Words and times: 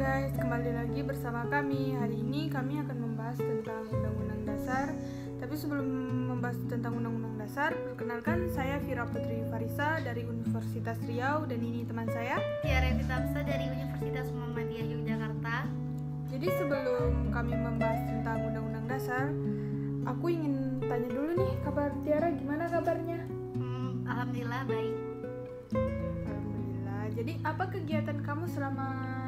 guys, 0.00 0.32
kembali 0.32 0.72
lagi 0.72 1.04
bersama 1.04 1.44
kami. 1.52 1.92
Hari 1.92 2.24
ini 2.24 2.48
kami 2.48 2.80
akan 2.80 3.04
membahas 3.04 3.36
tentang 3.36 3.84
Undang-Undang 3.84 4.48
Dasar. 4.48 4.96
Tapi 5.36 5.52
sebelum 5.52 5.84
membahas 6.24 6.56
tentang 6.72 6.96
Undang-Undang 6.96 7.36
Dasar, 7.36 7.76
perkenalkan 7.76 8.48
saya 8.48 8.80
Vira 8.80 9.04
Putri 9.04 9.44
Farisa 9.52 10.00
dari 10.00 10.24
Universitas 10.24 10.96
Riau 11.04 11.44
dan 11.44 11.60
ini 11.60 11.84
teman 11.84 12.08
saya. 12.08 12.40
Tiara 12.64 12.96
Fitamsa 12.96 13.44
dari 13.44 13.68
Universitas 13.68 14.32
Muhammadiyah 14.32 14.88
Yogyakarta. 14.88 15.68
Jadi 16.32 16.48
sebelum 16.48 17.28
kami 17.28 17.52
membahas 17.60 18.00
tentang 18.08 18.40
Undang-Undang 18.40 18.86
Dasar, 18.88 19.28
aku 20.08 20.32
ingin 20.32 20.80
tanya 20.80 21.12
dulu 21.12 21.44
nih 21.44 21.52
kabar 21.60 21.92
Tiara 22.08 22.32
gimana 22.32 22.72
kabarnya? 22.72 23.20
Hmm, 23.52 24.08
Alhamdulillah 24.08 24.64
baik. 24.64 24.96
Alhamdulillah. 26.24 27.04
Jadi 27.12 27.32
apa 27.44 27.64
kegiatan 27.68 28.16
kamu 28.24 28.48
selama 28.48 29.19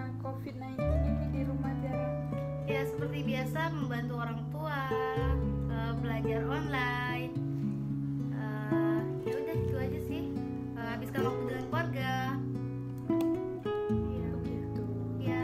seperti 3.23 3.39
biasa 3.39 3.71
membantu 3.71 4.15
orang 4.19 4.41
tua, 4.51 4.81
eh, 5.71 5.93
belajar 6.03 6.43
online. 6.43 7.31
Eh, 8.35 9.01
ya 9.23 9.33
udah 9.39 9.55
gitu 9.63 9.77
aja 9.79 10.01
sih. 10.11 10.23
Eh, 10.75 10.89
habiskan 10.91 11.31
waktu 11.31 11.43
dengan 11.47 11.65
keluarga. 11.71 12.13
Ya, 14.11 14.29
Begitu. 14.43 14.87
ya. 15.23 15.43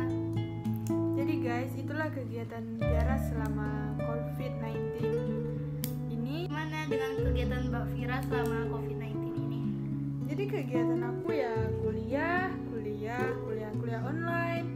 Jadi 1.23 1.35
guys, 1.39 1.73
itulah 1.79 2.11
kegiatan 2.11 2.67
Tiara 2.83 3.17
selama 3.31 3.95
COVID-19 4.03 4.75
ini. 6.11 6.51
Gimana 6.51 6.83
dengan 6.91 7.13
kegiatan 7.31 7.63
Mbak 7.71 7.85
Vira 7.95 8.19
selama 8.27 8.59
COVID-19 8.75 9.23
ini? 9.39 9.63
Jadi 10.27 10.43
kegiatan 10.51 10.99
aku 11.15 11.31
ya 11.31 11.55
kuliah, 11.87 12.51
kuliah, 12.75 13.27
kuliah, 13.47 13.71
kuliah 13.79 14.03
online. 14.03 14.68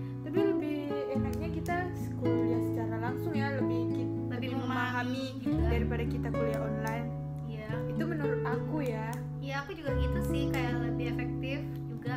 Memahami 5.03 5.43
juga. 5.43 5.67
daripada 5.69 6.05
kita 6.07 6.29
kuliah 6.31 6.61
online. 6.63 7.09
Ya. 7.51 7.69
Itu 7.91 8.03
menurut 8.07 8.43
aku 8.47 8.77
ya. 8.83 9.09
Ya 9.43 9.55
aku 9.61 9.71
juga 9.75 9.91
gitu 9.99 10.21
sih 10.31 10.43
kayak 10.49 10.73
lebih 10.81 11.07
efektif 11.11 11.59
juga 11.91 12.15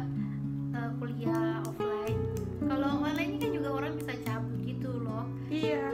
eh, 0.71 0.89
kuliah 1.01 1.59
offline. 1.65 2.19
Kalau 2.61 2.89
online 3.01 3.33
kan 3.41 3.49
juga 3.51 3.69
orang 3.73 3.93
bisa 3.97 4.13
cabut 4.21 4.57
gitu 4.61 4.89
loh. 5.01 5.25
Iya, 5.47 5.93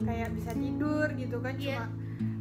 kayak 0.00 0.28
bisa 0.34 0.50
tidur 0.54 1.06
gitu 1.14 1.36
kan 1.38 1.54
Iya. 1.56 1.82
cuma 1.82 1.86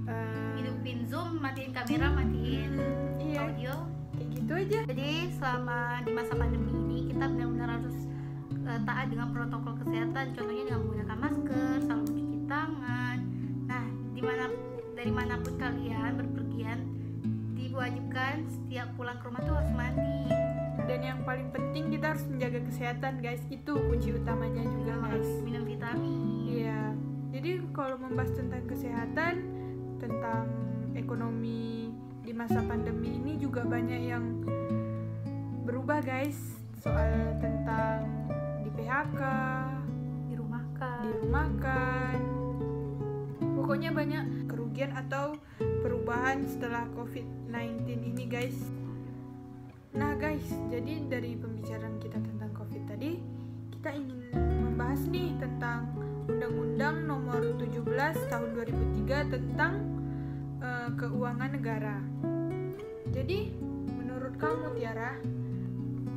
eh, 0.09 0.53
Hidupin 0.57 0.99
zoom, 1.05 1.29
matiin 1.37 1.71
kamera, 1.71 2.07
matiin 2.09 2.71
iya, 3.19 3.39
audio. 3.45 3.73
kayak 4.13 4.27
gitu 4.33 4.51
aja. 4.53 4.79
Jadi 4.89 5.09
selama 5.33 5.77
di 6.03 6.11
masa 6.11 6.33
pandemi 6.33 6.69
ini 6.71 6.99
kita 7.07 7.25
benar-benar 7.27 7.69
harus 7.77 7.97
eh, 8.61 8.79
taat 8.83 9.07
dengan 9.09 9.29
protokol 9.29 9.73
kesehatan. 9.77 10.25
Contohnya 10.33 10.63
dengan 10.67 10.79
menggunakan 10.81 11.17
masker, 11.19 11.73
selalu 11.81 12.03
mencuci 12.07 12.39
tangan. 12.47 13.17
Di 14.21 14.29
mana 14.29 14.45
dari 14.93 15.09
mana 15.09 15.33
pun 15.41 15.57
kalian 15.57 16.13
berpergian 16.13 16.79
diwajibkan 17.57 18.45
setiap 18.45 18.93
pulang 18.93 19.17
ke 19.17 19.25
rumah 19.25 19.41
tuh 19.41 19.57
harus 19.57 19.73
mandi. 19.73 20.29
Dan 20.85 21.01
yang 21.01 21.19
paling 21.25 21.49
penting 21.49 21.89
kita 21.89 22.13
harus 22.13 22.29
menjaga 22.29 22.61
kesehatan 22.69 23.17
guys. 23.17 23.41
Itu 23.49 23.81
kunci 23.81 24.13
utamanya 24.13 24.61
juga 24.61 24.93
harus 25.09 25.25
guys. 25.25 25.41
minum 25.41 25.65
vitamin. 25.65 26.21
Iya. 26.53 26.81
Jadi 27.33 27.49
kalau 27.73 27.97
membahas 27.97 28.29
tentang 28.37 28.61
kesehatan, 28.69 29.33
tentang 29.97 30.45
ekonomi 30.93 31.89
di 32.21 32.29
masa 32.29 32.61
pandemi 32.61 33.17
ini 33.17 33.41
juga 33.41 33.65
banyak 33.65 34.01
yang 34.05 34.45
berubah 35.65 35.97
guys. 36.05 36.37
Soal 36.77 37.41
tentang 37.41 38.05
di 38.61 38.69
PHK, 38.69 39.21
dirumahkan. 40.29 41.09
dirumahkan. 41.09 42.40
Pokoknya 43.61 43.93
banyak 43.93 44.49
kerugian 44.49 44.89
atau 44.97 45.37
perubahan 45.85 46.41
setelah 46.49 46.89
COVID-19 46.97 47.85
ini 47.93 48.25
guys. 48.25 48.57
Nah 49.93 50.17
guys, 50.17 50.49
jadi 50.73 51.05
dari 51.05 51.37
pembicaraan 51.37 52.01
kita 52.01 52.17
tentang 52.17 52.49
COVID 52.57 52.89
tadi, 52.89 53.21
kita 53.77 53.93
ingin 53.93 54.33
membahas 54.65 55.05
nih 55.13 55.37
tentang 55.37 55.93
Undang-Undang 56.25 57.05
Nomor 57.05 57.37
17 57.61 58.33
Tahun 58.33 58.49
2003 58.57 59.29
tentang 59.29 59.73
eh, 60.57 60.89
keuangan 60.97 61.51
negara. 61.53 62.01
Jadi, 63.13 63.53
menurut 63.93 64.41
kamu 64.41 64.73
Tiara, 64.73 65.21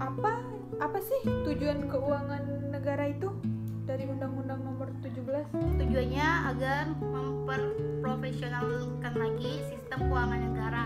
apa 0.01 0.33
apa 0.81 0.99
sih 1.03 1.29
tujuan 1.45 1.93
keuangan 1.93 2.73
negara 2.73 3.13
itu 3.13 3.31
dari 3.85 4.09
Undang-Undang 4.09 4.61
Nomor 4.65 4.89
17? 5.03 5.51
Tujuannya 5.83 6.29
agar 6.55 6.85
memperprofesionalkan 7.55 9.15
lagi 9.15 9.53
sistem 9.71 10.11
keuangan 10.11 10.41
negara. 10.51 10.85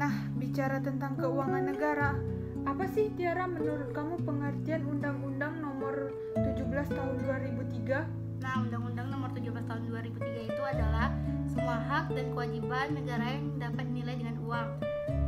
Nah, 0.00 0.14
bicara 0.40 0.80
tentang 0.80 1.12
keuangan 1.20 1.64
negara, 1.68 2.16
apa 2.64 2.84
sih 2.88 3.12
Tiara 3.16 3.44
menurut 3.44 3.92
kamu 3.92 4.24
pengertian 4.24 4.88
Undang-Undang 4.88 5.60
Nomor 5.60 6.16
17 6.40 6.96
Tahun 6.96 7.14
2003? 7.20 8.08
Nah, 8.40 8.64
Undang-Undang 8.64 9.08
Nomor 9.12 9.30
17 9.36 9.68
Tahun 9.68 9.82
2003 9.92 10.48
itu 10.48 10.62
adalah 10.64 11.12
semua 11.52 11.76
hak 11.76 12.16
dan 12.16 12.32
kewajiban 12.32 12.96
negara 12.96 13.36
yang 13.36 13.44
dapat 13.60 13.84
dinilai 13.92 14.16
dengan 14.16 14.36
uang. 14.48 14.68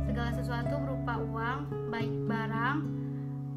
Segala 0.09 0.31
sesuatu 0.33 0.73
berupa 0.81 1.21
uang, 1.21 1.59
baik 1.93 2.13
barang 2.25 2.77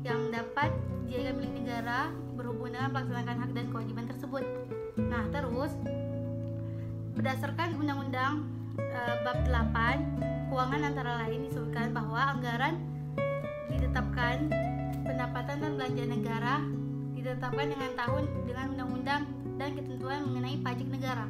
yang 0.04 0.20
dapat 0.28 0.70
dijadikan 1.08 1.34
milik 1.40 1.52
negara 1.64 2.00
berhubungan 2.36 2.76
dengan 2.76 2.90
melaksanakan 2.92 3.36
hak 3.40 3.50
dan 3.56 3.65
berdasarkan 7.36 7.76
Undang-Undang 7.76 8.48
eh, 8.80 9.14
Bab 9.20 9.44
8, 9.44 10.48
keuangan 10.48 10.80
antara 10.88 11.20
lain 11.20 11.44
disebutkan 11.44 11.92
bahwa 11.92 12.32
anggaran 12.32 12.80
ditetapkan 13.68 14.48
pendapatan 15.04 15.60
dan 15.60 15.70
belanja 15.76 16.04
negara 16.08 16.64
ditetapkan 17.12 17.68
dengan 17.68 17.92
tahun 17.92 18.24
dengan 18.48 18.64
undang-undang 18.72 19.22
dan 19.60 19.68
ketentuan 19.76 20.24
mengenai 20.24 20.56
pajak 20.64 20.88
negara. 20.88 21.28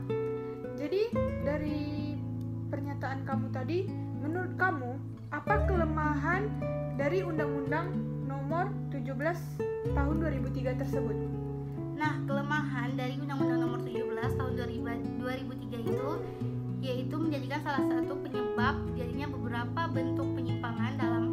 Jadi, 0.79 1.11
dari 1.43 2.15
pernyataan 2.71 3.27
kamu 3.27 3.47
tadi, 3.51 3.91
menurut 4.23 4.55
kamu 4.55 4.95
apa 5.35 5.67
kelemahan 5.67 6.47
dari 6.95 7.27
Undang-Undang 7.27 7.91
Nomor 8.31 8.71
17 8.95 9.11
Tahun 9.91 10.15
2003 10.23 10.71
tersebut? 10.87 11.19
Nah, 11.99 12.15
kelemahan 12.31 12.95
dari 12.95 13.19
Undang-Undang 13.19 13.59
Nomor 13.59 13.83
17 13.83 14.39
Tahun 14.39 14.55
2000 14.55 14.86
2003 14.86 14.86
itu 14.86 14.86
yaitu 14.86 14.86
menjadikan 14.86 14.86
salah 17.77 17.93
satu 18.01 18.17
penyebab 18.25 18.75
jadinya 18.97 19.29
beberapa 19.29 19.81
bentuk 19.93 20.25
penyimpangan 20.33 20.97
dalam 20.97 21.25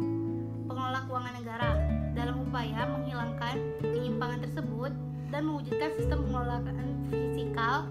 pengelola 0.68 1.00
keuangan 1.08 1.34
negara 1.40 1.70
dalam 2.12 2.36
upaya 2.44 2.84
menghilangkan 2.84 3.54
penyimpangan 3.80 4.44
tersebut 4.44 4.92
dan 5.32 5.40
mewujudkan 5.48 5.90
sistem 5.96 6.20
pengelolaan 6.28 6.88
fisikal 7.08 7.88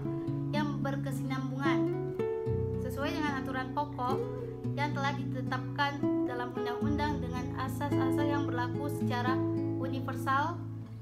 yang 0.54 0.78
berkesinambungan 0.86 1.78
sesuai 2.86 3.10
dengan 3.10 3.42
aturan 3.42 3.74
pokok 3.74 4.22
yang 4.78 4.94
telah 4.94 5.12
ditetapkan 5.18 5.92
dalam 6.30 6.54
undang-undang 6.54 7.18
dengan 7.18 7.58
asas-asas 7.58 8.22
yang 8.22 8.46
berlaku 8.46 8.86
secara 9.02 9.34
universal 9.82 10.54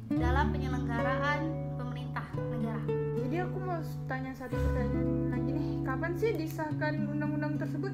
dalam 0.08 0.56
penyelenggaraan 0.56 1.52
pemerintah 1.76 2.24
negara. 2.32 2.80
Jadi 3.20 3.36
aku 3.44 3.56
mau 3.60 3.84
tanya 4.08 4.32
satu 4.32 4.56
pertanyaan 4.56 5.21
kapan 6.12 6.28
sih 6.28 6.36
disahkan 6.44 7.08
undang-undang 7.08 7.56
tersebut? 7.56 7.88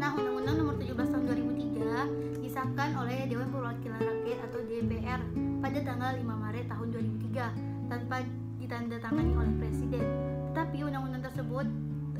Nah, 0.00 0.16
Undang-Undang 0.16 0.56
Nomor 0.56 0.80
17 0.80 1.04
Tahun 1.04 1.24
2003 1.28 2.40
disahkan 2.40 2.96
oleh 2.96 3.28
Dewan 3.28 3.52
Perwakilan 3.52 4.00
Rakyat 4.00 4.38
atau 4.48 4.60
DPR 4.64 5.20
pada 5.60 5.78
tanggal 5.84 6.12
5 6.16 6.24
Maret 6.24 6.64
tahun 6.64 6.88
2003 6.96 7.92
tanpa 7.92 8.16
ditandatangani 8.56 9.32
oleh 9.36 9.52
Presiden. 9.60 10.00
Tetapi 10.48 10.78
undang-undang 10.80 11.22
tersebut 11.28 11.66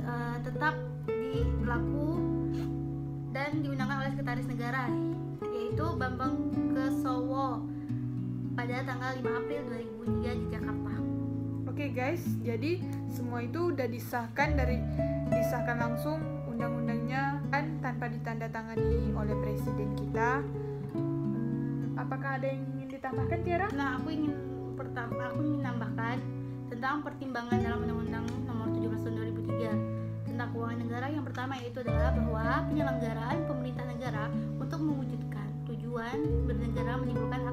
eh, 0.04 0.36
tetap 0.44 0.74
diberlaku 1.08 2.20
dan 3.32 3.64
diundangkan 3.64 4.04
oleh 4.04 4.10
Sekretaris 4.12 4.48
Negara 4.52 4.84
yaitu 5.48 5.86
Bambang 5.96 6.52
Kesowo 6.76 7.64
pada 8.52 8.84
tanggal 8.84 9.16
5 9.16 9.24
April 9.24 9.60
2003 10.12 10.28
di 10.44 10.46
Jakarta. 10.52 11.17
Oke 11.78 11.94
guys, 11.94 12.26
jadi 12.42 12.82
semua 13.06 13.38
itu 13.38 13.70
udah 13.70 13.86
disahkan 13.86 14.58
dari 14.58 14.82
disahkan 15.30 15.78
langsung 15.78 16.18
undang-undangnya 16.50 17.38
kan 17.54 17.70
tanpa 17.78 18.10
ditandatangani 18.10 19.14
oleh 19.14 19.38
presiden 19.38 19.94
kita. 19.94 20.42
Hmm, 20.90 21.94
apakah 21.94 22.42
ada 22.42 22.50
yang 22.50 22.66
ingin 22.74 22.98
ditambahkan 22.98 23.38
Tiara? 23.46 23.70
Nah, 23.78 23.94
aku 23.94 24.10
ingin 24.10 24.34
pertama 24.74 25.30
aku 25.30 25.46
ingin 25.46 25.62
menambahkan 25.62 26.18
tentang 26.66 27.06
pertimbangan 27.06 27.62
dalam 27.62 27.78
Undang-Undang 27.86 28.26
Nomor 28.42 28.68
17 28.74 28.98
Tahun 28.98 29.14
2003 29.38 30.34
tentang 30.34 30.48
keuangan 30.50 30.78
negara 30.82 31.06
yang 31.14 31.22
pertama 31.22 31.62
yaitu 31.62 31.78
adalah 31.86 32.10
bahwa 32.10 32.46
penyelenggaraan 32.74 33.38
pemerintah 33.46 33.86
negara 33.86 34.26
untuk 34.58 34.82
mewujudkan 34.82 35.46
tujuan 35.70 36.42
bernegara 36.42 36.98
menimbulkan 36.98 37.47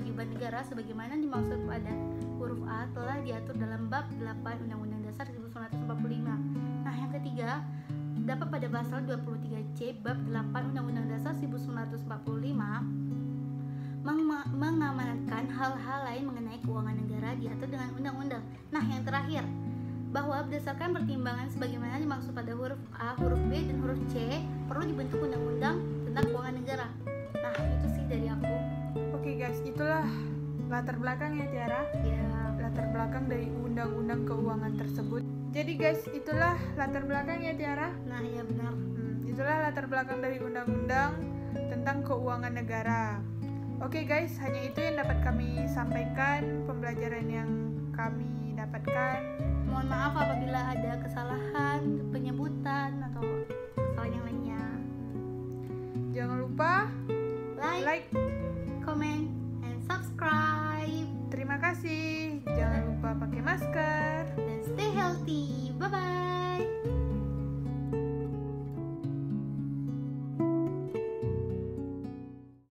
negara 0.00 0.60
sebagaimana 0.68 1.16
dimaksud 1.16 1.64
pada 1.64 1.92
huruf 2.36 2.60
A 2.68 2.84
telah 2.92 3.16
diatur 3.24 3.56
dalam 3.56 3.88
bab 3.88 4.04
8 4.20 4.68
Undang-Undang 4.68 5.08
Dasar 5.08 5.24
1945. 5.32 6.84
Nah, 6.84 6.92
yang 6.92 7.12
ketiga, 7.16 7.64
dapat 8.28 8.48
pada 8.52 8.66
pasal 8.68 9.08
23C 9.08 10.04
bab 10.04 10.20
8 10.28 10.76
Undang-Undang 10.76 11.08
Dasar 11.08 11.32
1945 11.40 12.04
meng- 14.04 14.50
mengamanatkan 14.52 15.48
hal-hal 15.48 16.00
lain 16.04 16.24
mengenai 16.28 16.58
keuangan 16.60 16.96
negara 17.00 17.32
diatur 17.40 17.68
dengan 17.72 17.88
undang-undang. 17.96 18.44
Nah, 18.70 18.84
yang 18.84 19.02
terakhir, 19.08 19.44
bahwa 20.12 20.44
berdasarkan 20.48 20.96
pertimbangan 20.96 21.48
sebagaimana 21.52 22.00
dimaksud 22.00 22.32
pada 22.32 22.52
huruf 22.52 22.80
A, 22.96 23.12
huruf 23.20 23.40
B, 23.48 23.64
dan 23.68 23.76
huruf 23.84 24.00
C 24.12 24.40
perlu 24.68 24.84
dibentuk 24.88 25.20
undang-undang 25.20 25.45
latar 30.76 31.00
belakangnya 31.00 31.48
Tiara. 31.48 31.82
Ya, 32.04 32.20
Latar 32.60 32.92
belakang 32.92 33.24
dari 33.32 33.48
undang-undang 33.48 34.28
keuangan 34.28 34.76
tersebut. 34.76 35.24
Jadi 35.56 35.72
guys, 35.80 36.04
itulah 36.12 36.52
latar 36.76 37.08
belakangnya 37.08 37.56
Tiara. 37.56 37.88
nah 38.04 38.20
ya 38.20 38.44
benar. 38.44 38.76
Hmm, 38.76 39.24
itulah 39.24 39.56
latar 39.64 39.88
belakang 39.88 40.20
dari 40.20 40.36
undang-undang 40.36 41.16
tentang 41.56 42.04
keuangan 42.04 42.52
negara. 42.52 43.24
Oke 43.80 44.04
guys, 44.04 44.36
hanya 44.44 44.68
itu 44.68 44.84
yang 44.84 45.00
dapat 45.00 45.16
kami 45.24 45.64
sampaikan 45.64 46.68
pembelajaran 46.68 47.24
yang 47.24 47.50
kami 47.96 48.52
dapatkan. 48.52 49.20
Mohon 49.72 49.86
maaf 49.88 50.12
apabila 50.12 50.60
ada 50.76 50.92
kesalahan 51.00 51.80
penyebutan 52.12 53.00
atau 53.00 53.24
kesalahan 53.80 54.12
yang 54.12 54.24
lainnya. 54.28 54.64
Jangan 56.12 56.36
lupa 56.44 56.92
kasih. 61.76 62.40
Jangan 62.56 62.80
lupa 62.88 63.08
pakai 63.20 63.40
masker. 63.44 64.20
Dan 64.40 64.60
stay 64.64 64.90
healthy. 64.96 65.76
Bye-bye. 65.76 66.25